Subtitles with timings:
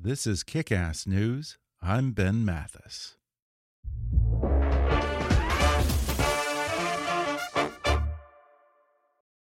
[0.00, 1.58] This is Kick Ass News.
[1.82, 3.16] I'm Ben Mathis.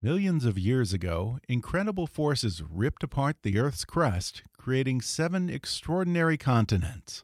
[0.03, 7.23] Millions of years ago, incredible forces ripped apart the Earth's crust, creating seven extraordinary continents.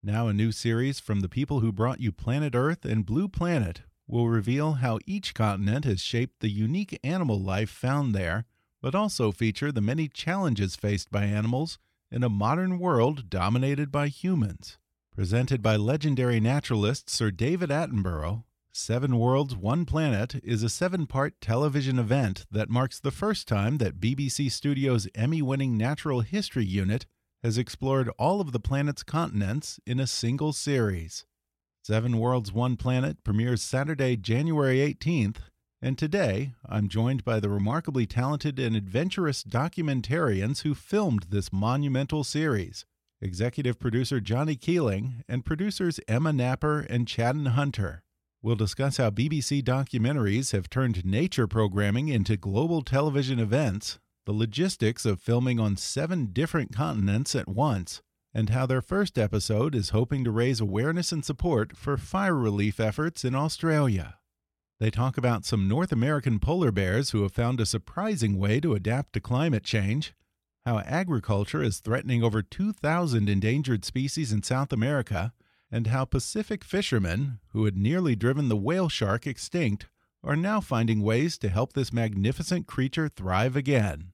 [0.00, 3.82] Now, a new series from the people who brought you Planet Earth and Blue Planet
[4.06, 8.44] will reveal how each continent has shaped the unique animal life found there,
[8.80, 11.80] but also feature the many challenges faced by animals
[12.12, 14.76] in a modern world dominated by humans.
[15.16, 21.40] Presented by legendary naturalist Sir David Attenborough, Seven Worlds, One Planet is a seven part
[21.40, 27.06] television event that marks the first time that BBC Studios' Emmy winning Natural History Unit
[27.42, 31.24] has explored all of the planet's continents in a single series.
[31.82, 35.38] Seven Worlds, One Planet premieres Saturday, January 18th
[35.82, 42.22] and today, I'm joined by the remarkably talented and adventurous documentarians who filmed this monumental
[42.22, 42.86] series
[43.20, 48.02] executive producer Jonny Keeling and producers Emma Napper and Chadden Hunter.
[48.42, 55.04] We'll discuss how BBC documentaries have turned nature programming into global television events, the logistics
[55.04, 58.02] of filming on seven different continents at once,
[58.34, 62.80] and how their first episode is hoping to raise awareness and support for fire relief
[62.80, 64.16] efforts in Australia.
[64.82, 68.74] They talk about some North American polar bears who have found a surprising way to
[68.74, 70.12] adapt to climate change,
[70.66, 75.32] how agriculture is threatening over 2,000 endangered species in South America,
[75.70, 79.86] and how Pacific fishermen, who had nearly driven the whale shark extinct,
[80.24, 84.10] are now finding ways to help this magnificent creature thrive again.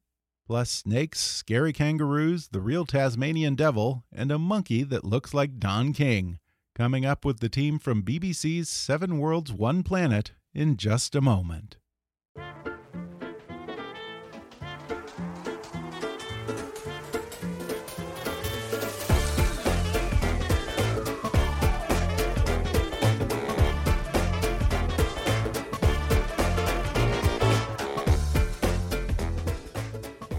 [0.47, 5.95] Plus, snakes, scary kangaroos, the real Tasmanian devil, and a monkey that looks like Don
[5.95, 6.41] King.
[6.75, 11.77] Coming up with the team from BBC's Seven Worlds, One Planet in just a moment.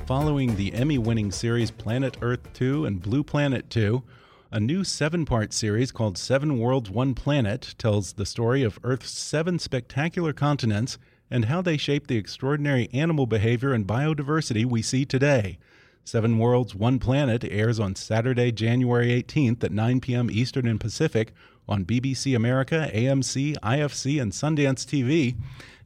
[0.06, 4.04] Following the Emmy winning series Planet Earth 2 and Blue Planet 2,
[4.52, 9.12] a new seven part series called Seven Worlds, One Planet tells the story of Earth's
[9.12, 10.98] seven spectacular continents
[11.30, 15.60] and how they shape the extraordinary animal behavior and biodiversity we see today.
[16.04, 20.32] Seven Worlds, One Planet airs on Saturday, January 18th at 9 p.m.
[20.32, 21.32] Eastern and Pacific
[21.68, 25.36] on BBC America, AMC, IFC, and Sundance TV.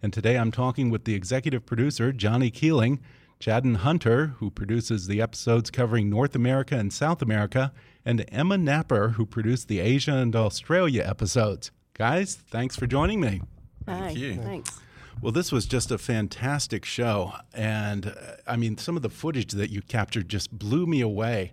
[0.01, 3.01] And today I'm talking with the executive producer, Jonny Keeling,
[3.43, 7.73] Chadden Hunter, who produces the episodes covering North America and South America,
[8.05, 11.69] and Emma Napper, who produced the Asia and Australia episodes.
[11.93, 13.41] Guys, thanks for joining me.
[13.85, 14.35] Hi, Thank you.
[14.35, 14.79] Thanks.
[15.21, 17.33] Well, this was just a fantastic show.
[17.53, 21.51] And uh, I mean, some of the footage that you captured just blew me away.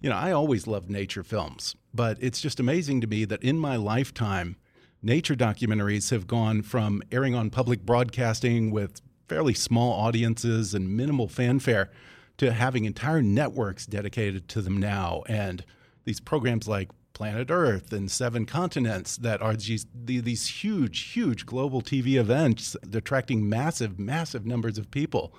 [0.00, 3.58] You know, I always loved nature films, but it's just amazing to me that in
[3.58, 4.56] my lifetime,
[5.02, 11.28] nature documentaries have gone from airing on public broadcasting with fairly small audiences and minimal
[11.28, 11.90] fanfare
[12.38, 15.22] to having entire networks dedicated to them now.
[15.28, 15.64] And
[16.04, 21.80] these programs like Planet Earth and Seven Continents that are these, these huge, huge global
[21.80, 25.34] TV events attracting massive, massive numbers of people.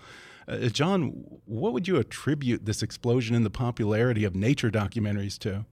[0.48, 5.66] Uh, John, what would you attribute this explosion in the popularity of nature documentaries to?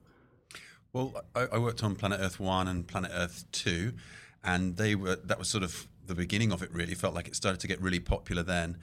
[0.93, 3.93] Well, I, I worked on Planet Earth 1 and Planet Earth 2,
[4.43, 6.95] and they were that was sort of the beginning of it really.
[6.95, 8.77] Felt like it started to get really popular then.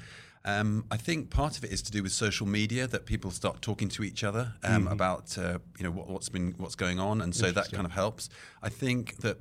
[0.45, 3.63] Um, I think part of it is to do with social media that people start
[3.63, 4.93] talking to each other um, Mhm.
[4.93, 7.93] about uh, you know what, what's been what's going on, and so that kind of
[7.93, 8.29] helps.
[8.63, 9.39] I think that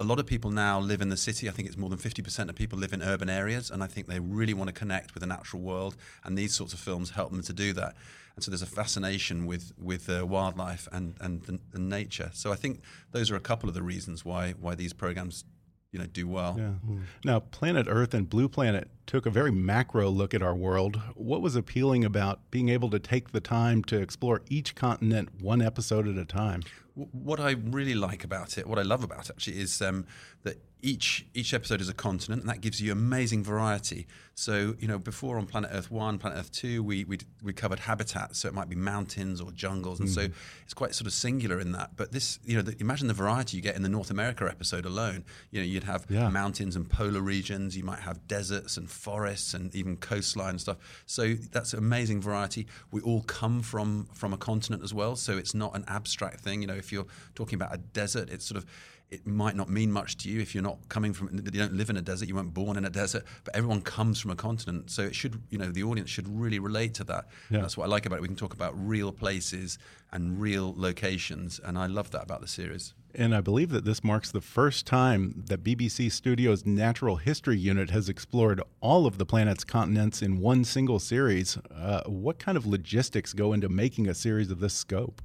[0.00, 1.48] a lot of people now live in the city.
[1.48, 4.06] I think it's more than 50% of people live in urban areas, and I think
[4.08, 7.30] they really want to connect with the natural world, and these sorts of films help
[7.30, 7.94] them to do that.
[8.36, 12.30] And so there's a fascination with with uh, wildlife and and, and nature.
[12.32, 12.80] So I think
[13.12, 15.44] those are a couple of the reasons why why these programs
[15.94, 16.56] you know do well.
[16.58, 16.96] Yeah.
[17.24, 21.00] Now, Planet Earth and Blue Planet took a very macro look at our world.
[21.14, 25.62] What was appealing about being able to take the time to explore each continent one
[25.62, 26.64] episode at a time?
[26.94, 30.04] What I really like about it, what I love about it actually, is um,
[30.42, 34.06] that each each episode is a continent, and that gives you amazing variety.
[34.34, 37.78] So you know, before on Planet Earth One, Planet Earth Two, we we, we covered
[37.78, 40.14] habitats, so it might be mountains or jungles, and mm.
[40.14, 40.28] so
[40.62, 41.96] it's quite sort of singular in that.
[41.96, 44.84] But this, you know, the, imagine the variety you get in the North America episode
[44.84, 45.24] alone.
[45.50, 46.28] You know, you'd have yeah.
[46.28, 50.76] mountains and polar regions, you might have deserts and forests, and even coastline and stuff.
[51.06, 52.66] So that's amazing variety.
[52.90, 56.60] We all come from from a continent as well, so it's not an abstract thing.
[56.60, 58.66] You know, if you're talking about a desert, it's sort of
[59.10, 61.90] it might not mean much to you if you're not coming from you don't live
[61.90, 64.90] in a desert you weren't born in a desert but everyone comes from a continent.
[64.90, 67.26] So it should you know the audience should really relate to that.
[67.50, 67.60] Yeah.
[67.60, 68.22] that's what i like about it.
[68.22, 69.78] We can talk about real places
[70.12, 72.94] and real locations and i love that about the series.
[73.14, 77.90] And i believe that this marks the first time that bbc studios natural history unit
[77.90, 81.58] has explored all of the planet's continents in one single series.
[81.74, 85.22] Uh, what kind of logistics go into making a series of this scope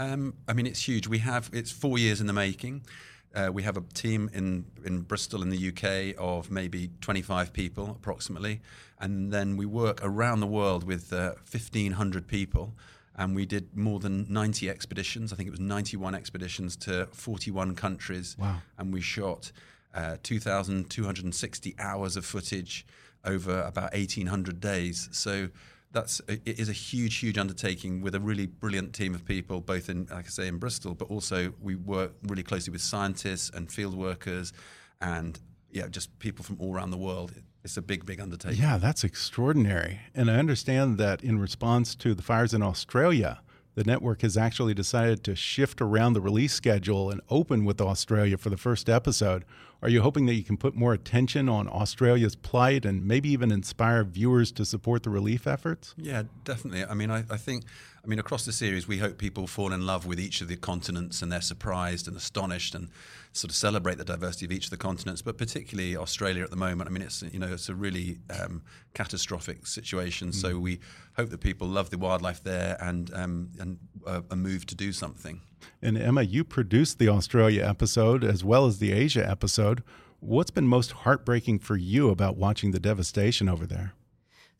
[0.00, 1.06] um, I mean, it's huge.
[1.06, 2.82] We have it's four years in the making.
[3.34, 7.90] Uh, we have a team in in Bristol in the UK of maybe 25 people
[7.90, 8.62] approximately,
[8.98, 12.74] and then we work around the world with uh, 1,500 people.
[13.16, 15.30] And we did more than 90 expeditions.
[15.30, 18.34] I think it was 91 expeditions to 41 countries.
[18.38, 18.62] Wow.
[18.78, 19.52] And we shot
[19.94, 22.86] uh, 2,260 hours of footage
[23.22, 25.10] over about 1,800 days.
[25.12, 25.50] So
[25.92, 29.88] that's it is a huge, huge undertaking with a really brilliant team of people, both
[29.88, 33.70] in, like I say, in Bristol, but also we work really closely with scientists and
[33.70, 34.52] field workers,
[35.00, 35.38] and
[35.70, 37.32] yeah, just people from all around the world.
[37.62, 38.62] It's a big, big undertaking.
[38.62, 40.00] Yeah, that's extraordinary.
[40.14, 43.40] And I understand that in response to the fires in Australia,
[43.74, 48.36] the network has actually decided to shift around the release schedule and open with Australia
[48.36, 49.44] for the first episode.
[49.82, 53.50] Are you hoping that you can put more attention on Australia's plight and maybe even
[53.50, 55.94] inspire viewers to support the relief efforts?
[55.96, 56.84] Yeah, definitely.
[56.84, 57.64] I mean, I, I think
[58.02, 60.56] I mean, across the series, we hope people fall in love with each of the
[60.56, 62.88] continents and they're surprised and astonished and
[63.32, 65.20] sort of celebrate the diversity of each of the continents.
[65.20, 68.62] But particularly Australia at the moment, I mean, it's you know it's a really um,
[68.94, 70.28] catastrophic situation.
[70.28, 70.34] Mm.
[70.34, 70.80] So we
[71.16, 74.92] hope that people love the wildlife there and um, and uh, are moved to do
[74.92, 75.42] something.
[75.82, 79.82] And Emma, you produced the Australia episode as well as the Asia episode.
[80.20, 83.94] What's been most heartbreaking for you about watching the devastation over there?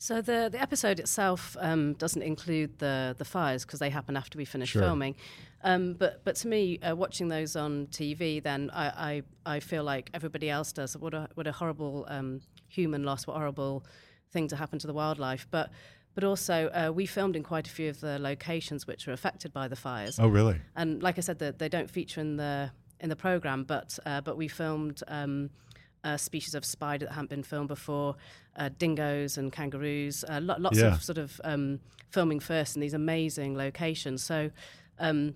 [0.03, 4.39] So the the episode itself um, doesn't include the the fires because they happen after
[4.39, 4.81] we finish sure.
[4.81, 5.15] filming.
[5.63, 9.85] Um, but but to me, uh, watching those on TV, then I, I, I feel
[9.85, 10.97] like everybody else does.
[10.97, 13.27] What a what a horrible um, human loss!
[13.27, 13.85] What horrible
[14.33, 15.47] thing to happen to the wildlife.
[15.51, 15.69] But
[16.15, 19.53] but also uh, we filmed in quite a few of the locations which were affected
[19.53, 20.19] by the fires.
[20.19, 20.57] Oh, really?
[20.77, 22.71] And like I said, the, they don't feature in the
[23.01, 25.03] in the program, but uh, but we filmed.
[25.09, 25.51] Um,
[26.05, 28.17] a species of spider that hadn't been filmed before,
[28.57, 30.95] uh, dingoes and kangaroos, uh, lo- lots yeah.
[30.95, 31.81] of sort of um,
[32.11, 34.23] filming first in these amazing locations.
[34.23, 34.51] So
[34.99, 35.35] um,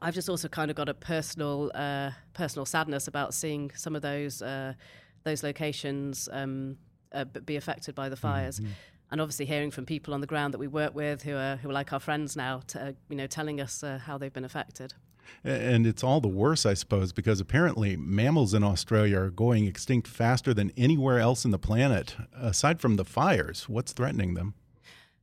[0.00, 4.02] I've just also kind of got a personal uh, personal sadness about seeing some of
[4.02, 4.74] those uh,
[5.24, 6.76] those locations um,
[7.12, 8.60] uh, be affected by the fires.
[8.60, 8.72] Mm-hmm.
[9.12, 11.70] And obviously, hearing from people on the ground that we work with, who are who
[11.70, 14.94] are like our friends now, to, you know, telling us uh, how they've been affected.
[15.42, 20.06] And it's all the worse, I suppose, because apparently mammals in Australia are going extinct
[20.06, 22.16] faster than anywhere else in the planet.
[22.34, 24.54] Aside from the fires, what's threatening them?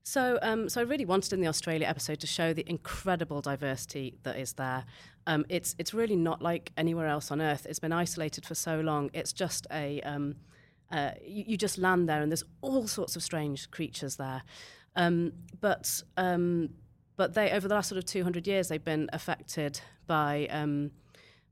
[0.04, 4.18] So, um, so I really wanted in the Australia episode to show the incredible diversity
[4.24, 4.86] that is there.
[5.26, 7.66] Um, it's it's really not like anywhere else on Earth.
[7.70, 9.10] It's been isolated for so long.
[9.14, 10.36] It's just a um,
[10.92, 14.44] uh, you, you, just land there, and there's all sorts of strange creatures there.
[14.96, 16.70] Um, but um,
[17.18, 20.92] but they over the last sort of 200 years they've been affected by um,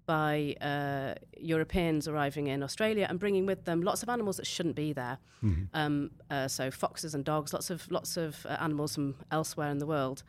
[0.06, 4.76] by uh, Europeans arriving in Australia and bringing with them lots of animals that shouldn't
[4.76, 5.18] be there.
[5.44, 5.64] Mm-hmm.
[5.74, 9.80] Um, uh, so foxes and dogs, lots of lots of uh, animals from elsewhere in
[9.80, 10.24] the world,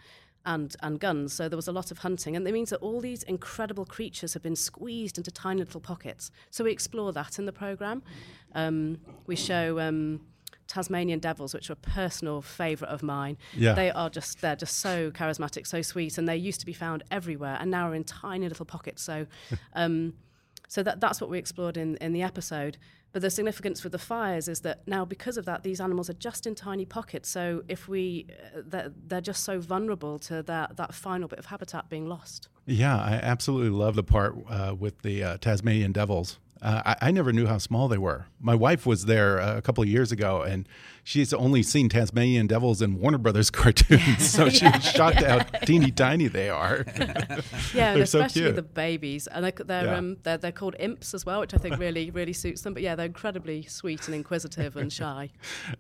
[0.45, 1.33] and and guns.
[1.33, 4.35] So there was a lot of hunting, and it means that all these incredible creatures
[4.35, 6.30] have been squeezed into tiny little pockets.
[6.50, 8.02] So we explore that in the program.
[8.54, 9.78] Um, we show.
[9.80, 10.21] Um,
[10.66, 13.37] Tasmanian devils, which are a personal favourite of mine.
[13.54, 13.75] Yeah.
[13.75, 17.04] They are just they're just so charismatic, so sweet, and they used to be found
[17.11, 19.02] everywhere, and now are in tiny little pockets.
[19.02, 19.26] So,
[19.75, 20.14] um,
[20.68, 22.78] so that that's what we explored in in the episode.
[23.12, 26.18] but the significance with the fires is that now, because of that, these animals are
[26.28, 27.28] just in tiny pockets.
[27.30, 31.46] So if we, uh, they're, they're just so vulnerable to that that final bit of
[31.46, 32.49] habitat being lost.
[32.66, 36.38] Yeah, I absolutely love the part uh, with the uh, Tasmanian devils.
[36.66, 38.26] Uh, I, I, never knew how small they were.
[38.40, 40.68] My wife was there uh, a couple of years ago, and
[41.04, 45.44] she's only seen Tasmanian devils in Warner Brothers cartoons, so she was shocked yeah.
[45.44, 46.85] how teeny tiny they are.
[47.73, 49.96] yeah, they're especially so the babies, and they're they're, yeah.
[49.96, 52.75] um, they're, they're called imps as well, which I think really really suits them.
[52.75, 55.30] But yeah, they're incredibly sweet and inquisitive and shy.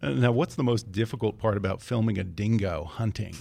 [0.00, 3.34] now, what's the most difficult part about filming a dingo hunting?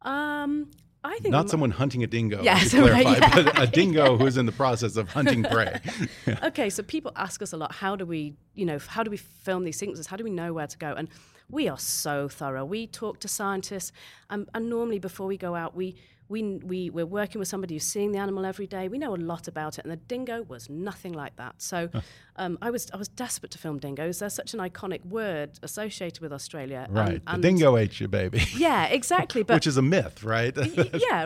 [0.00, 0.70] Um,
[1.04, 2.42] I think not someone hunting a dingo.
[2.42, 3.34] Yes, to clarify, right, yeah.
[3.34, 4.16] but a dingo yeah.
[4.18, 5.80] who's in the process of hunting prey.
[6.26, 6.38] yeah.
[6.44, 9.18] Okay, so people ask us a lot, how do we, you know, how do we
[9.18, 10.06] film these sequences?
[10.06, 10.94] How do we know where to go?
[10.94, 11.08] And
[11.50, 12.64] we are so thorough.
[12.64, 13.92] We talk to scientists,
[14.30, 15.96] um, and normally before we go out, we
[16.28, 18.88] we, we, we're working with somebody who's seeing the animal every day.
[18.88, 21.60] We know a lot about it, and the dingo was nothing like that.
[21.60, 21.90] So
[22.36, 24.18] um, I, was, I was desperate to film dingoes.
[24.18, 26.86] They're such an iconic word associated with Australia.
[26.88, 27.20] Right.
[27.26, 28.42] And, the dingo ate you, baby.
[28.56, 29.42] Yeah, exactly.
[29.42, 30.56] But Which is a myth, right?
[30.56, 30.62] yeah,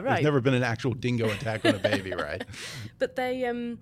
[0.01, 0.05] right.
[0.05, 2.45] There's never been an actual dingo attack on a baby, right?
[2.99, 3.45] but they.
[3.45, 3.79] Um,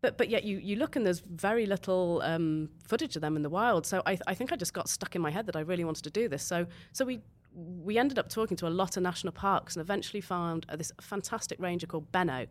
[0.00, 3.42] but but yet you, you look and there's very little um, footage of them in
[3.42, 3.86] the wild.
[3.86, 6.04] So I, I think I just got stuck in my head that I really wanted
[6.04, 6.42] to do this.
[6.42, 7.20] So so we
[7.54, 10.92] we ended up talking to a lot of national parks and eventually found uh, this
[11.00, 12.46] fantastic ranger called Benno,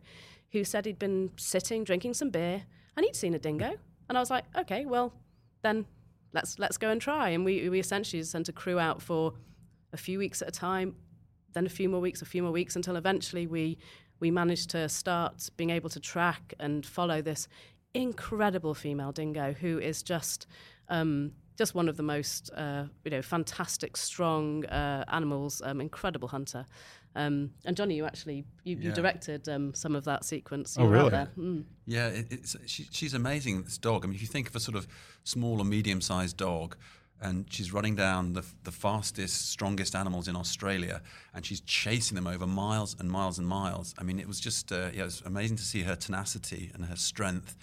[0.52, 2.62] who said he'd been sitting drinking some beer
[2.96, 3.74] and he'd seen a dingo.
[4.08, 5.12] And I was like, okay, well,
[5.62, 5.86] then
[6.32, 7.30] let's let's go and try.
[7.30, 9.34] And we we essentially sent a crew out for
[9.92, 10.96] a few weeks at a time,
[11.52, 13.78] then a few more weeks, a few more weeks, until eventually we
[14.20, 17.48] we managed to start being able to track and follow this
[17.94, 20.46] incredible female dingo who is just
[20.88, 25.62] um, just one of the most uh, you know fantastic, strong uh, animals.
[25.64, 26.66] Um, incredible hunter.
[27.16, 28.88] Um, and Jonny, you actually you, yeah.
[28.88, 30.76] you directed um, some of that sequence.
[30.76, 31.10] You oh, really?
[31.10, 31.64] Mm.
[31.86, 33.62] Yeah, it, it's she, she's amazing.
[33.62, 34.04] This dog.
[34.04, 34.86] I mean, if you think of a sort of
[35.24, 36.76] small or medium-sized dog.
[37.20, 41.00] And she's running down the, the fastest, strongest animals in Australia,
[41.32, 43.94] and she's chasing them over miles and miles and miles.
[43.98, 46.84] I mean, it was just uh, yeah, it was amazing to see her tenacity and
[46.84, 47.56] her strength,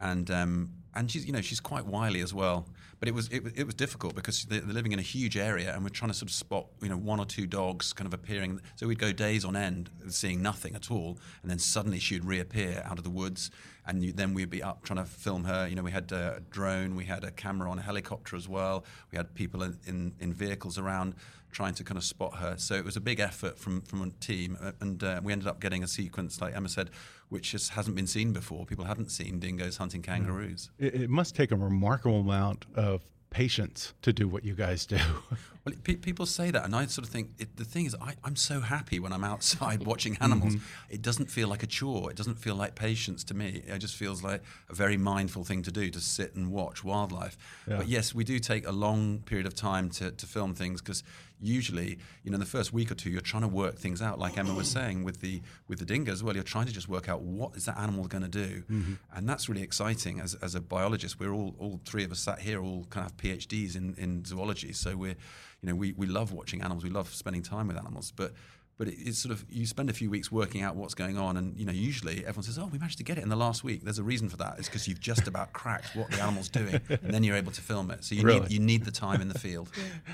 [0.00, 2.66] and um, and she's you know she's quite wily as well.
[2.98, 5.84] But it was it, it was difficult because they're, living in a huge area, and
[5.84, 8.60] we're trying to sort of spot you know one or two dogs kind of appearing.
[8.76, 12.24] So we'd go days on end seeing nothing at all, and then suddenly she would
[12.24, 13.50] reappear out of the woods,
[13.86, 15.68] and you, then we'd be up trying to film her.
[15.68, 18.84] You know, we had a drone, we had a camera on a helicopter as well.
[19.12, 21.14] We had people in, in, in vehicles around
[21.50, 22.54] trying to kind of spot her.
[22.58, 25.48] So it was a big effort from from a team, uh, and uh, we ended
[25.48, 26.90] up getting a sequence, like Emma said,
[27.28, 28.66] which just hasn't been seen before.
[28.66, 30.70] People haven't seen dingoes hunting kangaroos.
[30.78, 34.98] It, it must take a remarkable amount of patience to do what you guys do.
[35.64, 38.14] well, pe- people say that, and I sort of think it, the thing is, I,
[38.24, 40.56] am so happy when I'm outside watching animals.
[40.56, 40.94] Mm-hmm.
[40.94, 42.10] It doesn't feel like a chore.
[42.10, 43.62] It doesn't feel like patience to me.
[43.66, 47.36] It just feels like a very mindful thing to do to sit and watch wildlife.
[47.68, 47.78] Yeah.
[47.78, 51.02] But yes, we do take a long period of time to, to film things because
[51.40, 54.18] usually, you know, in the first week or two, you're trying to work things out.
[54.18, 57.08] Like Emma was saying with the with the dingoes, well, you're trying to just work
[57.08, 58.94] out what is that animal going to do, mm-hmm.
[59.14, 60.20] and that's really exciting.
[60.20, 63.12] As, as a biologist, we're all all three of us sat here, all kind of
[63.12, 65.16] have PhDs in in zoology, so we're,
[65.60, 68.32] you know, we we love watching animals, we love spending time with animals, but
[68.78, 71.36] but it, it's sort of you spend a few weeks working out what's going on,
[71.36, 73.64] and you know usually everyone says, "Oh, we managed to get it in the last
[73.64, 74.54] week." There's a reason for that.
[74.58, 77.60] It's because you've just about cracked what the animal's doing, and then you're able to
[77.60, 78.04] film it.
[78.04, 78.40] So you really?
[78.40, 79.68] need you need the time in the field.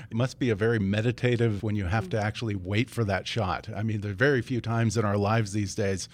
[0.09, 3.69] It must be a very meditative when you have to actually wait for that shot.
[3.75, 6.09] I mean, there are very few times in our lives these days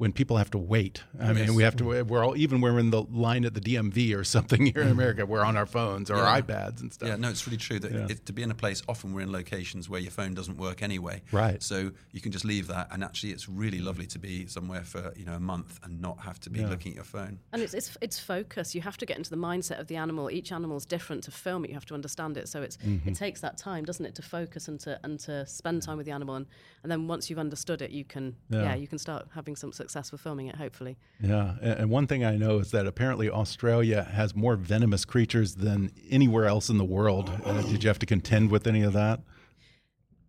[0.00, 1.02] when people have to wait.
[1.20, 1.46] I yes.
[1.48, 1.84] mean, we have to.
[2.04, 4.88] We're all even when we're in the line at the DMV or something here in
[4.88, 4.98] mm-hmm.
[4.98, 5.26] America.
[5.26, 6.22] We're on our phones or yeah.
[6.22, 7.10] our iPads and stuff.
[7.10, 8.06] Yeah, no, it's really true that yeah.
[8.08, 8.82] it, to be in a place.
[8.88, 11.20] Often we're in locations where your phone doesn't work anyway.
[11.32, 11.62] Right.
[11.62, 15.12] So you can just leave that, and actually, it's really lovely to be somewhere for
[15.16, 16.70] you know a month and not have to be yeah.
[16.70, 17.38] looking at your phone.
[17.52, 18.74] And it's, it's it's focus.
[18.74, 20.30] You have to get into the mindset of the animal.
[20.30, 21.24] Each animal is different.
[21.24, 22.48] To film it, you have to understand it.
[22.48, 23.06] So it's mm-hmm.
[23.06, 26.06] it takes that time, doesn't it, to focus and to and to spend time with
[26.06, 26.36] the animal.
[26.36, 26.46] And,
[26.84, 29.89] and then once you've understood it, you can yeah, you can start having some success
[29.94, 30.56] with filming it.
[30.56, 30.96] Hopefully.
[31.20, 35.92] Yeah, and one thing I know is that apparently Australia has more venomous creatures than
[36.08, 37.30] anywhere else in the world.
[37.44, 39.20] Uh, did you have to contend with any of that?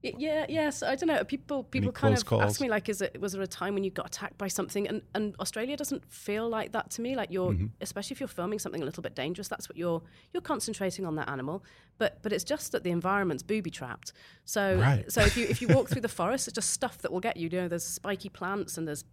[0.03, 0.82] Yeah, yes.
[0.82, 1.24] I don't know.
[1.24, 2.41] People people kind of calls?
[2.41, 4.88] ask me like, is it was there a time when you got attacked by something?
[4.88, 7.15] And and Australia doesn't feel like that to me.
[7.15, 7.68] Like you're, mm-hmm.
[7.82, 10.01] especially if you're filming something a little bit dangerous, that's what you're
[10.34, 11.63] you're concentrating on that animal.
[12.00, 14.13] But but it's just that the environment's booby trapped.
[14.44, 15.12] So right.
[15.12, 17.38] so if you if you walk through the forest, it's just stuff that will get
[17.38, 17.50] you.
[17.50, 19.06] You know, there's spiky plants and there's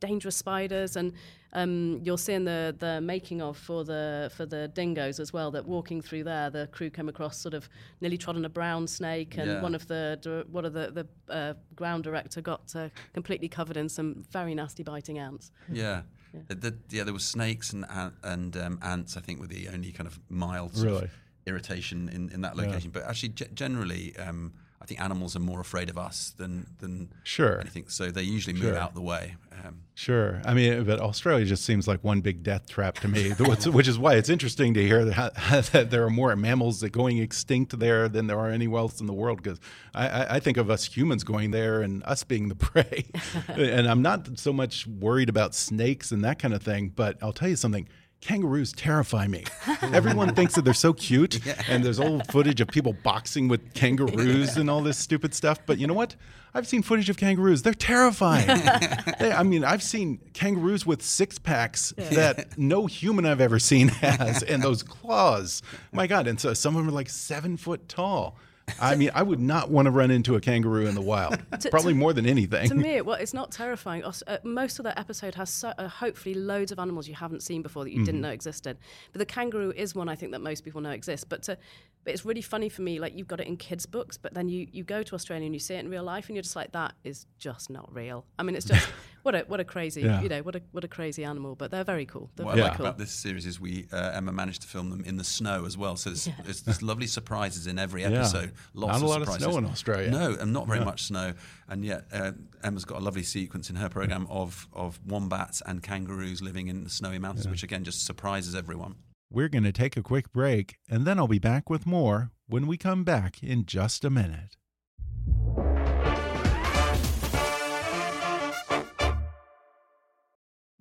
[0.00, 1.12] dangerous spiders, and
[1.52, 5.50] um, you'll see in the the making of for the for the dingoes as well
[5.52, 7.68] that walking through there, the crew came across sort of
[8.00, 9.62] nearly trod on a brown snake, and yeah.
[9.62, 13.88] one of the one of the the uh, ground director got uh, completely covered in
[13.88, 15.50] some very nasty biting ants.
[15.70, 16.02] Yeah.
[16.48, 17.86] The, the, yeah, there was snakes and
[18.22, 19.16] and um, ants.
[19.16, 21.10] I think were the only kind of mild sort of
[21.46, 22.90] irritation in, in that location.
[22.90, 24.52] But actually, ge- generally, um,
[24.86, 27.58] I think animals are more afraid of us than than Sure.
[27.60, 27.88] anything.
[27.88, 28.78] So they usually move Sure.
[28.78, 29.34] out the way.
[29.64, 30.40] Um, Sure.
[30.44, 33.88] I mean, but Australia just seems like one big death trap to me, which which
[33.88, 35.34] is why it's interesting to hear that,
[35.72, 39.06] that there are more mammals that going extinct there than there are anywhere else in
[39.06, 39.42] the world.
[39.42, 39.58] Because
[39.92, 43.06] I, I, I think of us humans going there and us being the prey.
[43.48, 46.92] and I'm not so much worried about snakes and that kind of thing.
[46.94, 47.88] But I'll tell you something.
[48.20, 49.44] Kangaroos terrify me.
[49.82, 54.56] Everyone thinks that they're so cute, and there's old footage of people boxing with kangaroos
[54.56, 55.58] and all this stupid stuff.
[55.64, 56.16] But you know what?
[56.52, 57.62] I've seen footage of kangaroos.
[57.62, 58.46] They're terrifying.
[59.20, 63.88] They- I mean, I've seen kangaroos with six packs that no human I've ever seen
[64.02, 65.62] has, and those claws.
[65.92, 66.26] My God!
[66.26, 68.38] And so some of them are like seven foot tall.
[68.80, 71.38] I mean, I would not want to run into a kangaroo in the wild.
[71.70, 72.68] Probably more than anything.
[72.68, 74.04] to me, well, it's not terrifying.
[74.04, 77.62] Uh, most of that episode has so, uh, hopefully loads of animals you haven't seen
[77.62, 78.76] before that you didn't know existed.
[79.12, 81.24] But the kangaroo is one I think that most people know exists.
[81.24, 81.56] But to,
[82.04, 82.98] but it's really funny for me.
[82.98, 85.54] Like you've got it in kids' books, but then you, you go to Australia and
[85.54, 88.24] you see it in real life, and you're just like, that is just not real.
[88.38, 88.88] I mean, it's just
[89.26, 90.22] what a what a crazy Yeah.
[90.22, 91.56] you know what a what a crazy animal.
[91.56, 92.30] But they're very cool.
[92.36, 92.86] They're what very I like cool.
[92.86, 95.76] about this series is we uh, Emma managed to film them in the snow as
[95.76, 95.96] well.
[95.96, 98.52] So there's, there's, there's lovely surprises in every episode.
[98.72, 99.44] Lots Not a of lot of surprises.
[99.44, 100.10] snow in Australia.
[100.10, 101.34] No, and not very much snow.
[101.68, 105.82] And yet uh, Emma's got a lovely sequence in her program of of wombats and
[105.82, 108.94] kangaroos living in the snowy mountains, which again just surprises everyone.
[109.28, 112.68] We're going to take a quick break, and then I'll be back with more when
[112.68, 114.56] we come back in just a minute.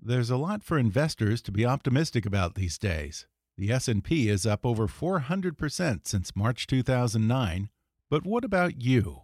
[0.07, 3.25] There's a lot for investors to be optimistic about these days.
[3.57, 7.69] The S&P is up over 400% since March 2009,
[8.11, 9.21] but what about you?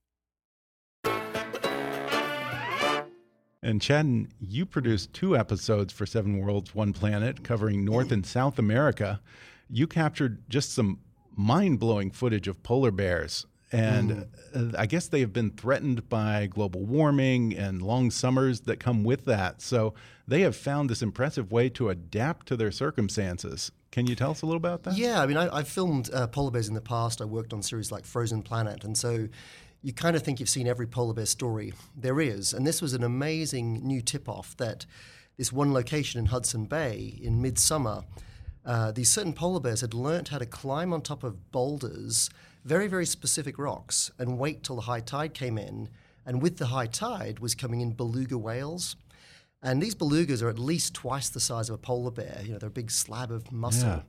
[3.63, 8.61] And Chadden, you produced two episodes for Seven Worlds, One Planet, covering North and South
[8.61, 9.21] America.
[9.69, 11.01] You captured just some
[11.35, 13.45] mind-blowing footage of polar bears,
[13.77, 18.81] and uh, I guess they have been threatened by global warming and long summers that
[18.81, 19.63] come with that.
[19.63, 19.95] So
[20.27, 23.71] they have found this impressive way to adapt to their circumstances.
[23.93, 24.97] Can you tell us a little about that?
[24.97, 27.21] Yeah, I mean, I, I've filmed uh, polar bears in the past.
[27.21, 29.29] I worked on series like Frozen Planet, and so
[29.83, 32.53] you kind of think you've seen every polar bear story there is.
[32.53, 34.85] And this was an amazing new tip-off that
[35.37, 38.05] this one location in Hudson Bay in midsummer,
[38.65, 42.29] uh, these certain polar bears had learned how to climb on top of boulders,
[42.67, 45.89] very very specific rocks, and wait till the high tide came in.
[46.27, 48.97] And with the high tide was coming in beluga whales.
[49.63, 52.41] And these belugas are at least twice the size of a polar bear.
[52.43, 53.89] You know, they're a big slab of muscle.
[53.89, 54.03] Yeah.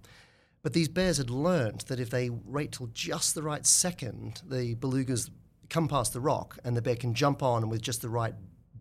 [0.64, 4.76] But these bears had learned that if they wait till just the right second, the
[4.76, 5.30] belugas
[5.70, 8.34] come past the rock and the bear can jump on and with just the right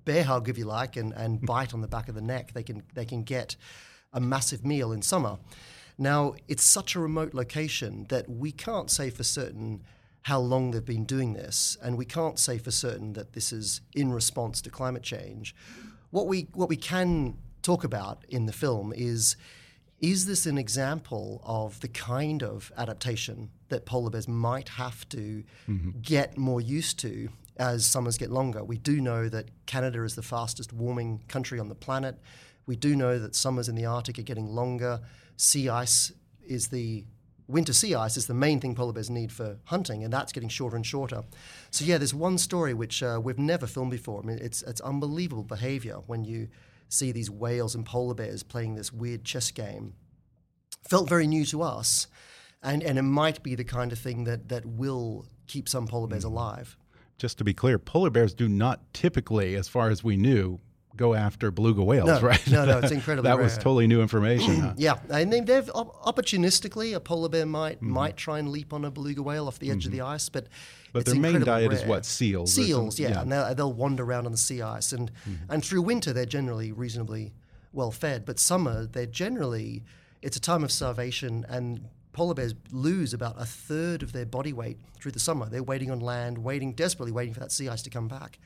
[0.04, 1.46] bear hug, if you like, and, and hmm.
[1.46, 3.56] bite on the back of the neck, they can, they can get
[4.12, 5.36] a massive meal in summer.
[5.98, 9.82] Now, it's such a remote location that we can't say for certain
[10.22, 13.80] how long they've been doing this, and we can't say for certain that this is
[13.94, 15.54] in response to climate change.
[16.10, 19.36] What we, what we can talk about in the film is
[20.00, 25.42] is this an example of the kind of adaptation that polar bears might have to
[25.68, 25.90] mm-hmm.
[26.02, 28.62] get more used to as summers get longer?
[28.62, 32.18] We do know that Canada is the fastest warming country on the planet.
[32.66, 35.00] We do know that summers in the Arctic are getting longer.
[35.36, 36.12] Sea ice
[36.46, 37.04] is the
[37.48, 40.48] winter sea ice is the main thing polar bears need for hunting, and that's getting
[40.48, 41.22] shorter and shorter.
[41.70, 44.20] So yeah, there's one story which uh, we've never filmed before.
[44.22, 46.48] I mean, it's it's unbelievable behaviour when you
[46.88, 49.94] see these whales and polar bears playing this weird chess game.
[50.88, 52.06] Felt very new to us,
[52.62, 56.08] and and it might be the kind of thing that that will keep some polar
[56.08, 56.76] bears alive.
[57.18, 60.60] Just to be clear, polar bears do not typically, as far as we knew,
[60.96, 62.46] go after beluga whales, No, right?
[62.48, 64.60] no, no, it's incredibly that was totally new information.
[64.60, 64.74] huh?
[64.78, 67.90] Yeah, and then they've opportunistically a polar bear might Mm-hmm.
[67.90, 70.46] might try and leap on a beluga whale off the edge of the ice, but
[70.92, 73.14] But their main diet is what, seals Seals, yeah, yeah.
[73.14, 73.22] Mm-hmm.
[73.22, 75.10] and they'll, they'll wander around on the sea ice, and
[75.48, 77.32] and through winter they're generally reasonably
[77.72, 79.82] well fed, but summer they're generally
[80.22, 81.88] it's a time of starvation and.
[82.12, 85.50] Polar bears lose about a third of their body weight through the summer.
[85.50, 88.38] They're waiting on land, waiting desperately, waiting for that sea ice to come back.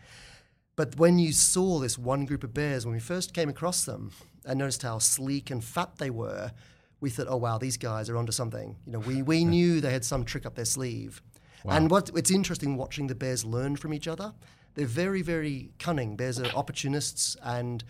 [0.76, 4.12] But when you saw this one group of bears, when we first came across them
[4.44, 6.52] and noticed how sleek and fat they were,
[7.00, 8.76] we thought, oh wow, these guys are onto something.
[8.86, 11.22] You know, we, we knew they had some trick up their sleeve.
[11.68, 14.32] And what it's interesting watching the bears learn from each other.
[14.74, 16.16] They're very, very cunning.
[16.16, 17.84] Bears are opportunists and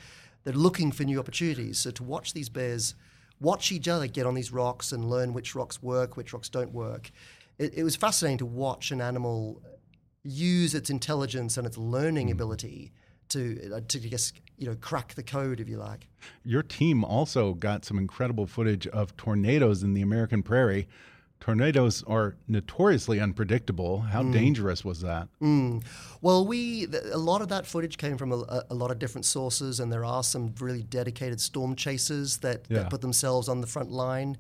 [0.44, 1.78] they're looking for new opportunities.
[1.78, 2.94] So to watch these bears
[3.40, 6.72] watch each other get on these rocks and learn which rocks work, which rocks don't
[6.72, 7.10] work,
[7.58, 9.62] it, it was fascinating to watch an animal
[10.24, 12.92] use its intelligence and its learning ability
[13.28, 16.09] to uh, to I guess you know crack the code if you like.
[16.44, 20.88] Your team also got some incredible footage of tornadoes in the American prairie.
[21.38, 24.00] Tornadoes are notoriously unpredictable.
[24.00, 24.33] How Mm.
[24.35, 25.28] dangerous was that?
[26.20, 29.24] Well, we a lot of that footage came from a, a- a lot of different
[29.24, 32.80] sources, and there are some really dedicated storm chasers that, Yeah.
[32.80, 34.37] that put themselves on the front line.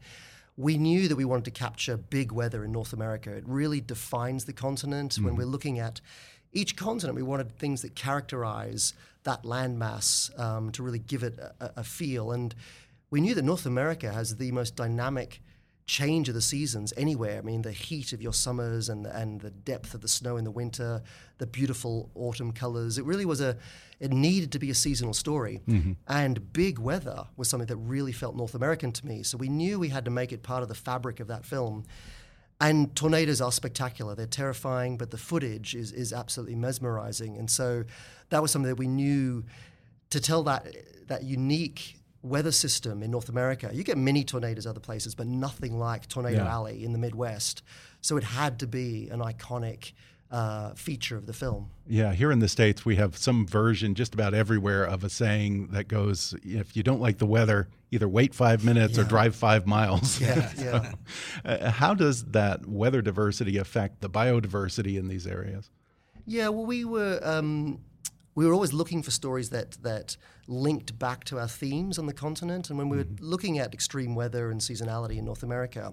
[0.56, 3.32] We knew that we wanted to capture big weather in North America.
[3.32, 5.14] It really defines the continent.
[5.16, 6.00] When we're looking at
[6.52, 11.72] each continent, we wanted things that characterize that landmass um, to really give it a-
[11.76, 12.32] a feel.
[12.32, 12.54] And
[13.10, 15.40] we knew that North America has the most dynamic
[15.90, 17.38] change of the seasons anywhere.
[17.38, 20.44] I mean, the heat of your summers and and the depth of the snow in
[20.44, 21.02] the winter,
[21.38, 22.96] the beautiful autumn colors.
[22.96, 23.56] It really was a.
[23.98, 25.92] It needed to be a seasonal story, mm-hmm.
[26.06, 29.24] and big weather was something that really felt North American to me.
[29.24, 31.84] So we knew we had to make it part of the fabric of that film.
[32.62, 34.14] And tornadoes are spectacular.
[34.14, 37.36] They're terrifying, but the footage is is absolutely mesmerizing.
[37.36, 37.84] And so
[38.28, 39.44] that was something that we knew
[40.10, 40.66] to tell that
[41.08, 43.70] that unique weather system in North America.
[43.72, 46.52] You get mini tornadoes other places, but nothing like Tornado Yeah.
[46.52, 47.62] Alley in the Midwest.
[48.02, 49.92] So it had to be an iconic
[50.30, 51.70] uh, feature of the film.
[51.88, 55.68] Yeah, here in the States, we have some version just about everywhere of a saying
[55.68, 59.66] that goes if you don't like the weather, either wait five minutes or drive five
[59.66, 60.20] miles.
[60.20, 60.92] Yeah, yeah.
[61.44, 65.68] Uh, How does that weather diversity affect the biodiversity in these areas?
[66.26, 67.80] Yeah, well, we were um,
[68.40, 72.14] we were always looking for stories that that linked back to our themes on the
[72.14, 73.22] continent, and when we were mm-hmm.
[73.22, 75.92] looking at extreme weather and seasonality in North America,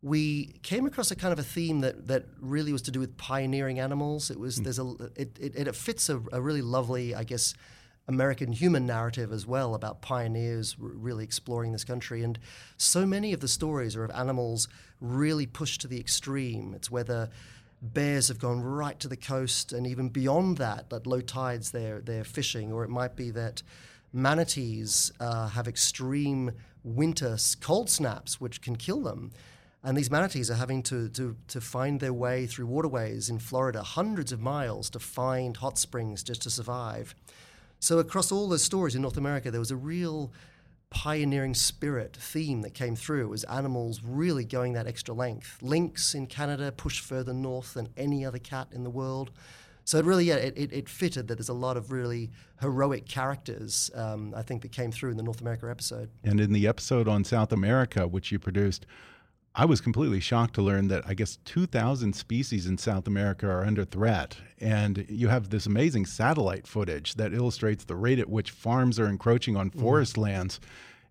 [0.00, 3.18] we came across a kind of a theme that that really was to do with
[3.18, 4.30] pioneering animals.
[4.30, 4.64] It was mm.
[4.64, 7.54] there's a it it, it fits a, a really lovely, I guess.
[8.10, 12.22] American human narrative as well about pioneers r- really exploring this country.
[12.22, 12.38] And
[12.78, 14.66] so many of the stories are of animals
[14.98, 16.72] really pushed to the extreme.
[16.72, 17.28] It's whether
[17.80, 22.00] bears have gone right to the coast and even beyond that, at low tides they're,
[22.00, 23.62] they're fishing, or it might be that
[24.12, 29.30] manatees uh, have extreme winter cold snaps which can kill them.
[29.84, 33.82] And these manatees are having to, to, to find their way through waterways in Florida,
[33.82, 37.14] hundreds of miles to find hot springs just to survive.
[37.78, 40.32] So across all those stories in North America, there was a real
[40.90, 43.28] pioneering spirit theme that came through.
[43.28, 45.58] Was animals really going that extra length.
[45.60, 49.30] Lynx in Canada pushed further north than any other cat in the world.
[49.84, 53.08] So it really, yeah, it, it, it fitted that there's a lot of really heroic
[53.08, 56.10] characters, um, I think, that came through in the North America episode.
[56.24, 58.84] And in the episode on South America, which you produced,
[59.58, 63.64] I was completely shocked to learn that I guess 2,000 species in South America are
[63.64, 64.36] under threat.
[64.60, 69.08] And you have this amazing satellite footage that illustrates the rate at which farms are
[69.08, 69.80] encroaching on mm-hmm.
[69.80, 70.60] forest lands.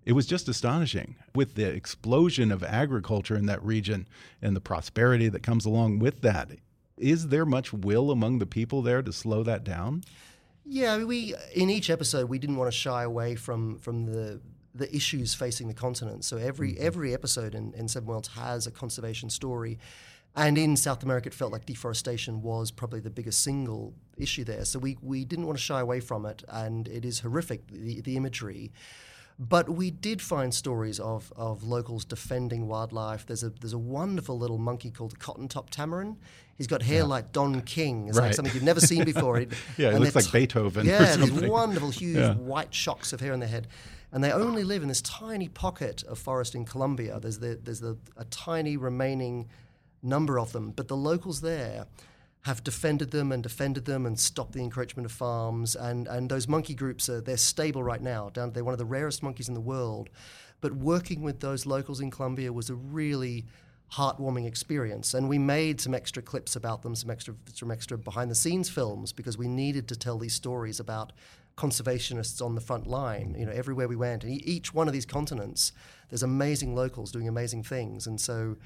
[0.06, 4.08] It was just astonishing with the explosion of agriculture in that region
[4.42, 6.52] and the prosperity that comes along with that.
[6.98, 10.06] Is there much will among the people there to slow that down?
[10.66, 14.40] Yeah, we in each episode we didn't want to shy away from from the
[14.78, 16.24] the issues facing the continent.
[16.26, 16.86] So every mm-hmm.
[16.86, 19.80] every episode in, in Seven Worlds has a conservation story.
[20.36, 24.66] And in South America, it felt like deforestation was probably the biggest single issue there.
[24.66, 28.02] So we, we didn't want to shy away from it, and it is horrific, the,
[28.02, 28.72] the imagery.
[29.40, 33.26] But we did find stories of, of locals defending wildlife.
[33.26, 36.18] There's a there's a wonderful little monkey called the cotton top tamarin.
[36.58, 38.08] He's got hair like Don King.
[38.08, 39.38] It's like something you've never seen before.
[39.42, 42.34] It- Yeah, it looks like Beethoven or Yeah, these wonderful, huge Yeah.
[42.34, 43.68] white shocks of hair on their head.
[44.12, 47.20] And they only live in this tiny pocket of forest in Colombia.
[47.20, 49.50] There's, the, there's the, a tiny remaining
[50.02, 50.72] number of them.
[50.72, 51.86] But the locals there
[52.44, 55.76] have defended them and defended them and stopped the encroachment of farms.
[55.76, 58.30] And, and those monkey groups, are, they're stable right now.
[58.30, 60.10] Down, they're one of the rarest monkeys in the world.
[60.62, 63.46] But working with those locals in Colombia was a really
[63.94, 65.14] heartwarming experience.
[65.14, 68.70] And we made some extra clips about them, some extra some extra behind the scenes
[68.70, 71.14] films because we needed to tell these stories about
[71.58, 73.36] conservationists on the front line.
[73.38, 75.74] You know, everywhere we went, and each one of these continents,
[76.10, 78.58] there's amazing locals doing amazing things, and so.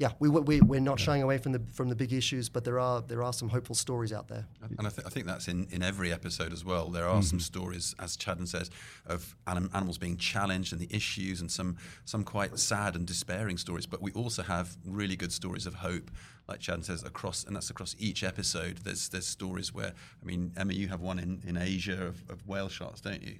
[0.00, 2.80] Yeah, we, we, we're not shying away from the from the big issues, but there
[2.80, 4.46] are there are some hopeful stories out there.
[4.62, 6.88] And I, th- I think that's in, in every episode as well.
[6.88, 7.20] There are mm-hmm.
[7.20, 8.70] some stories, as Chadden says,
[9.04, 13.58] of anim- animals being challenged and the issues, and some some quite sad and despairing
[13.58, 13.84] stories.
[13.84, 16.10] But we also have really good stories of hope,
[16.48, 18.78] like Chadden says, across and that's across each episode.
[18.78, 22.48] There's there's stories where I mean, Emma, you have one in, in Asia of, of
[22.48, 23.36] whale sharks, don't you?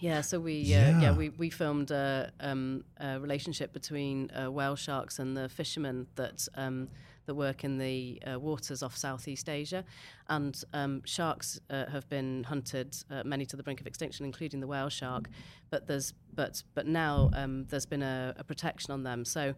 [0.00, 0.96] Yeah, so we Yeah.
[0.96, 5.48] Uh, yeah we, we filmed a, um, a relationship between uh, whale sharks and the
[5.48, 6.88] fishermen that um,
[7.26, 9.84] that work in the uh, waters off Southeast Asia,
[10.28, 14.60] and um, sharks uh, have been hunted, uh, many to the brink of extinction, including
[14.60, 15.28] the whale shark.
[15.68, 19.24] But there's but but now um, there's been a, a protection on them.
[19.26, 19.54] So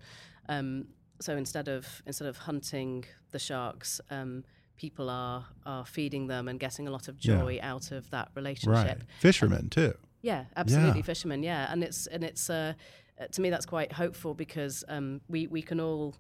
[0.49, 0.87] um,
[1.21, 4.01] so instead of instead of hunting the sharks.
[4.11, 4.45] Um,
[4.77, 7.37] People are are feeding them and getting a lot of Yeah.
[7.37, 8.99] joy out of that relationship.
[8.99, 8.99] Right.
[9.19, 9.93] Fishermen, too.
[10.23, 11.05] Yeah, absolutely, Yeah.
[11.05, 11.43] fishermen.
[11.43, 12.75] Yeah, and it's and it's uh,
[13.21, 16.15] uh, to me that's quite hopeful because um, we we can all.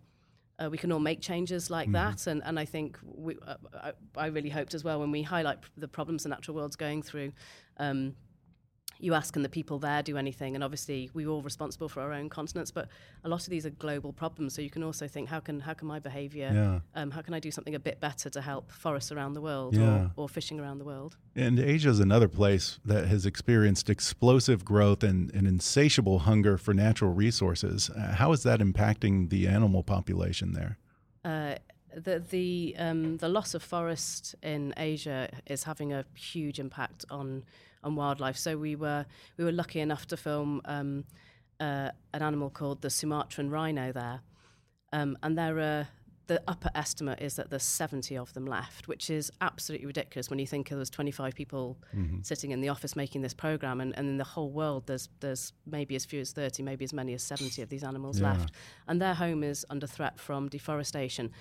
[0.62, 3.92] Uh, we can all make changes like that, and, and I think we, uh, I,
[4.14, 7.32] I really hoped as well when we highlight the problems the natural world's going through.
[7.78, 8.14] Um,
[9.02, 10.54] you ask, can the people there do anything?
[10.54, 12.88] And obviously, we're all responsible for our own continents, but
[13.24, 14.54] a lot of these are global problems.
[14.54, 16.80] So you can also think, how can how can my behaviour, Yeah.
[17.00, 19.76] um, how can I do something a bit better to help forests around the world
[19.76, 20.08] Yeah.
[20.16, 21.16] or, or fishing around the world?
[21.34, 26.74] And Asia is another place that has experienced explosive growth and an insatiable hunger for
[26.74, 27.90] natural resources.
[27.90, 30.78] Uh, how is that impacting the animal population there?
[31.24, 31.54] Uh,
[31.94, 37.44] the the um, the loss of forest in Asia is having a huge impact on
[37.82, 38.36] on wildlife.
[38.36, 41.04] So we were we were lucky enough to film um,
[41.58, 44.20] uh, an animal called the Sumatran rhino there,
[44.92, 45.88] um, and there are.
[46.26, 50.38] The upper estimate is that there's 70 of them left, which is absolutely ridiculous when
[50.38, 51.76] you think there was 25 people
[52.22, 55.52] sitting in the office making this program, and, and in the whole world there's there's
[55.66, 58.52] maybe as few as 30, maybe as many as 70 of these animals left,
[58.86, 61.32] and their home is under threat from deforestation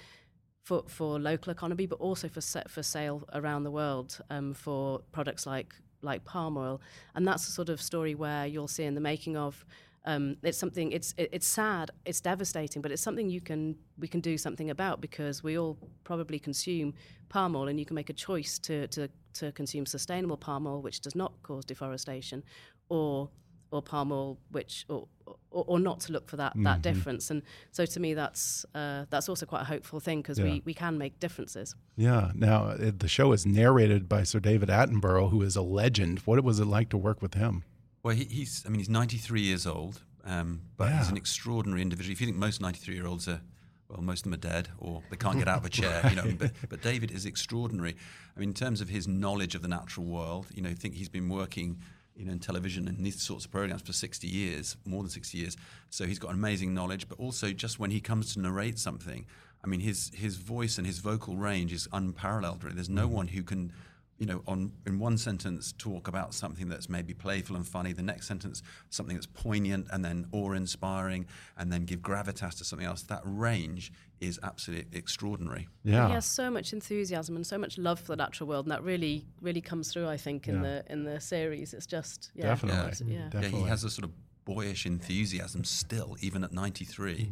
[0.70, 5.48] for, for local economy, but also for for sale around the world um, for products
[5.48, 6.80] like like palm oil,
[7.16, 9.66] and that's the sort of story where you'll see in the making of.
[10.06, 10.92] Um, it's something.
[10.92, 11.92] It's it, it's sad.
[12.06, 15.76] It's devastating, but it's something you can we can do something about because we all
[16.04, 16.94] probably consume
[17.30, 20.82] palm oil, and you can make a choice to to to consume sustainable palm oil,
[20.82, 22.44] which does not cause deforestation,
[22.90, 23.30] or
[23.72, 25.08] or palm oil, which or,
[25.52, 27.30] or, or not to look for that that difference.
[27.32, 30.46] And so to me, that's uh, that's also quite a hopeful thing because Yeah.
[30.46, 31.76] we, we can make differences.
[31.96, 32.32] Yeah.
[32.36, 36.20] Now, uh, the show is narrated by Sir David Attenborough, who is a legend.
[36.20, 37.64] What was it like to work with him?
[38.04, 42.14] Well, he, he's, I mean, he's 93 years old, um, but he's an extraordinary individual.
[42.14, 43.42] If you think most 93 year olds are,
[43.90, 46.16] well, most of them are dead or they can't get out of a chair, you
[46.16, 47.96] know, but, but David is extraordinary.
[48.36, 50.94] I mean, in terms of his knowledge of the natural world, you know, I think
[50.96, 51.80] he's been working,
[52.20, 55.38] you know, in television and these sorts of programs for 60 years, more than 60
[55.38, 55.56] years.
[55.90, 59.26] So he's got amazing knowledge, but also just when he comes to narrate something,
[59.64, 62.76] I mean, his, his voice and his vocal range is unparalleled, really.
[62.76, 63.12] There's no mm.
[63.12, 63.72] one who can
[64.20, 68.04] you know, on in one sentence talk about something that's maybe playful and funny, the
[68.04, 71.26] next sentence something that's poignant and then awe-inspiring,
[71.58, 73.02] and then give gravitas to something else.
[73.04, 75.68] That range is absolutely extraordinary.
[75.84, 76.08] Yeah.
[76.08, 78.84] He has so much enthusiasm and so much love for the natural world, and that
[78.84, 80.08] really really comes through.
[80.10, 80.62] I think in Yeah.
[80.62, 83.14] the in the series, it's just yeah, Definitely.
[83.16, 83.20] yeah.
[83.24, 83.62] Yeah, Definitely.
[83.62, 84.12] he has a sort of
[84.46, 87.32] boyish enthusiasm still, even at 93.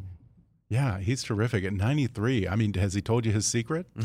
[0.69, 1.63] Yeah, he's terrific.
[1.63, 3.85] At 93, I mean, has he told you his secret?
[3.97, 4.01] I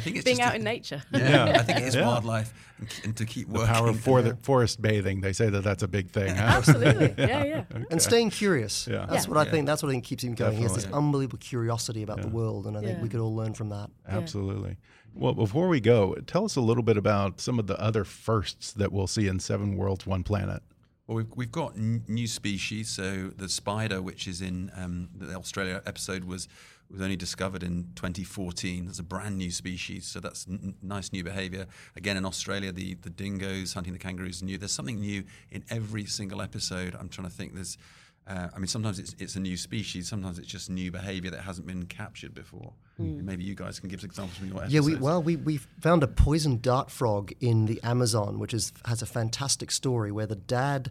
[0.00, 1.02] think it's Being just out a- in nature.
[1.12, 1.60] Yeah, Yeah.
[1.60, 2.06] I think it is Yeah.
[2.06, 3.66] wildlife and, and to keep working.
[3.66, 5.20] The power of for forest bathing.
[5.20, 6.34] They say that that's a big thing.
[6.34, 6.42] Huh?
[6.56, 7.64] Absolutely, yeah, yeah.
[7.90, 8.88] and staying curious.
[8.90, 9.06] Yeah.
[9.08, 9.30] That's Yeah.
[9.30, 9.50] what I Yeah.
[9.52, 9.66] think.
[9.66, 10.56] That's what I think keeps him going.
[10.56, 11.06] He has this Definitely.
[11.06, 13.02] unbelievable curiosity about the world, and I think Yeah.
[13.02, 13.90] we could all learn from that.
[14.08, 14.76] Absolutely.
[15.14, 18.72] Well, before we go, tell us a little bit about some of the other firsts
[18.72, 20.62] that we'll see in Seven Worlds, One Planet.
[21.08, 22.90] Well, we've, we've got n- new species.
[22.90, 26.48] So the spider, which is in um, the Australia episode, was
[26.90, 28.86] was only discovered in 2014.
[28.88, 31.66] It's a brand new species, so that's n- nice new behaviour.
[31.96, 34.58] Again, in Australia, the the dingoes hunting the kangaroos new.
[34.58, 36.94] There's something new in every single episode.
[36.94, 37.54] I'm trying to think.
[37.54, 37.78] There's,
[38.28, 40.08] uh, I mean, sometimes it's it's a new species.
[40.08, 42.72] Sometimes it's just new behaviour that hasn't been captured before.
[42.98, 46.08] Maybe you guys can give examples from your Yeah, we, well, we, we found a
[46.08, 50.90] poison dart frog in the Amazon, which is has a fantastic story where the dad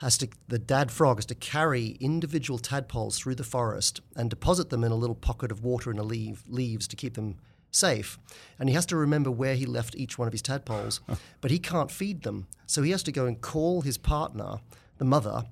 [0.00, 4.68] has to the dad frog has to carry individual tadpoles through the forest and deposit
[4.68, 7.36] them in a little pocket of water in the leaf, leaves to keep them
[7.70, 8.18] safe.
[8.58, 11.00] And he has to remember where he left each one of his tadpoles,
[11.40, 14.60] but he can't feed them, so he has to go and call his partner,
[14.98, 15.44] the mother.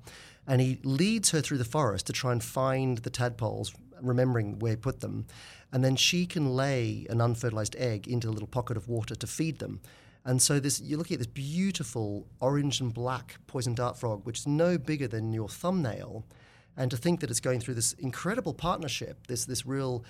[0.49, 4.73] And he leads her through the forest to try and find the tadpoles, remembering where
[4.73, 5.27] he put them.
[5.73, 9.27] And then she can lay an unfertilized egg into a little pocket of water to
[9.27, 9.81] feed them.
[10.25, 14.41] And so this, you're looking at this beautiful orange and black poison dart frog, which
[14.41, 16.25] is no bigger than your thumbnail.
[16.77, 20.05] And to think that it's going through this incredible partnership, this, this real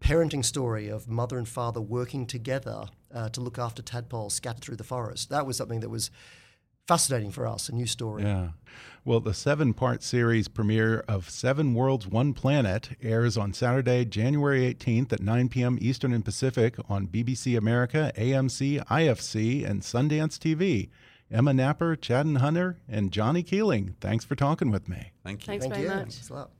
[0.00, 4.76] parenting story of mother and father working together uh, to look after tadpoles scattered through
[4.76, 5.30] the forest.
[5.30, 6.10] That was something that was
[6.86, 8.22] fascinating for us, a new story.
[8.22, 8.48] Yeah.
[9.04, 14.74] Well, the seven part series premiere of Seven Worlds, One Planet airs on Saturday, January
[14.74, 15.78] 18th at 9 p.m.
[15.80, 20.88] Eastern and Pacific on BBC America, AMC, IFC, and Sundance TV.
[21.30, 25.12] Emma Napper, Chadden Hunter, and Jonny Keeling, thanks for talking with me.
[25.24, 25.46] Thank you.
[25.46, 25.94] Thanks Thank very you.
[25.94, 26.14] much.
[26.14, 26.50] Thanks a lot.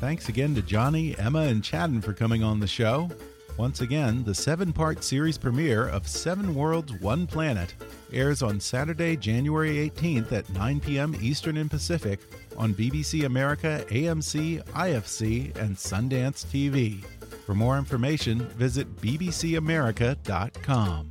[0.00, 3.10] Thanks again to Jonny, Emma, and Chadden for coming on the show.
[3.56, 7.72] Once again, the seven part series premiere of Seven Worlds, One Planet
[8.12, 11.14] airs on Saturday, January 18th at 9 p.m.
[11.20, 12.18] Eastern and Pacific
[12.56, 17.04] on BBC America, AMC, IFC, and Sundance TV.
[17.46, 21.10] For more information, visit bbcamerica.com.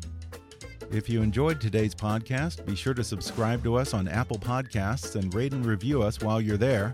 [0.91, 5.33] If you enjoyed today's podcast, be sure to subscribe to us on Apple Podcasts and
[5.33, 6.93] rate and review us while you're there.